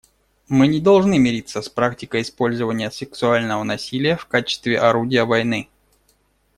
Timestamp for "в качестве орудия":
4.17-5.25